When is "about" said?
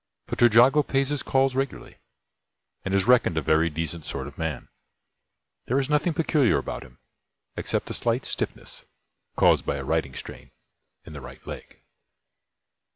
6.57-6.81